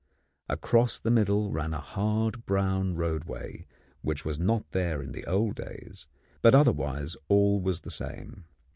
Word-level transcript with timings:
Across 0.49 0.97
the 1.01 1.11
middle 1.11 1.51
ran 1.51 1.75
a 1.75 1.79
hard 1.79 2.47
brown 2.47 2.95
roadway 2.95 3.67
which 4.01 4.25
was 4.25 4.39
not 4.39 4.71
there 4.71 4.99
in 4.99 5.11
the 5.11 5.27
old 5.27 5.53
days; 5.57 6.07
but 6.41 6.55
otherwise 6.55 7.15
all 7.29 7.61
was 7.61 7.81
the 7.81 7.91
same. 7.91 8.45